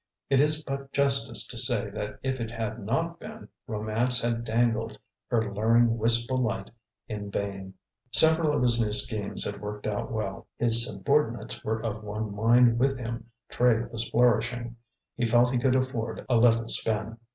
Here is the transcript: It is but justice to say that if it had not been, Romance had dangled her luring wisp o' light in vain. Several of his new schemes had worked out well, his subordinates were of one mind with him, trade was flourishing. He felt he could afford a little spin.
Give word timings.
It 0.31 0.39
is 0.39 0.63
but 0.63 0.91
justice 0.91 1.45
to 1.45 1.59
say 1.59 1.91
that 1.91 2.17
if 2.23 2.41
it 2.41 2.49
had 2.49 2.83
not 2.83 3.19
been, 3.19 3.49
Romance 3.67 4.19
had 4.19 4.43
dangled 4.43 4.97
her 5.27 5.53
luring 5.53 5.99
wisp 5.99 6.31
o' 6.31 6.37
light 6.37 6.71
in 7.07 7.29
vain. 7.29 7.75
Several 8.09 8.51
of 8.55 8.63
his 8.63 8.81
new 8.81 8.93
schemes 8.93 9.43
had 9.43 9.61
worked 9.61 9.85
out 9.85 10.11
well, 10.11 10.47
his 10.57 10.87
subordinates 10.87 11.63
were 11.63 11.83
of 11.83 12.03
one 12.03 12.33
mind 12.35 12.79
with 12.79 12.97
him, 12.97 13.29
trade 13.47 13.91
was 13.91 14.09
flourishing. 14.09 14.75
He 15.17 15.25
felt 15.25 15.51
he 15.51 15.59
could 15.59 15.75
afford 15.75 16.25
a 16.27 16.35
little 16.37 16.67
spin. 16.67 17.17